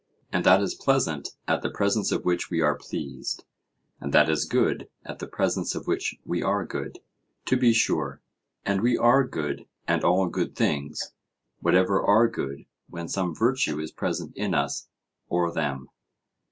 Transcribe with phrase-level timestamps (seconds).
[0.33, 3.43] And that is pleasant at the presence of which we are pleased,
[3.99, 7.01] and that is good at the presence of which we are good?
[7.45, 8.19] To be sure.
[8.65, 11.13] And we are good, and all good things
[11.59, 14.87] whatever are good when some virtue is present in us
[15.29, 15.87] or them?